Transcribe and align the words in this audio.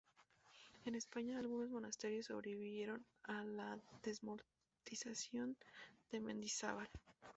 En 0.83 0.95
España 0.95 1.37
algunos 1.37 1.69
monasterios 1.69 2.25
sobrevivieron 2.25 3.05
a 3.21 3.43
las 3.43 3.79
desamortización 4.01 5.55
de 6.11 6.19
Mendizábal. 6.19 6.89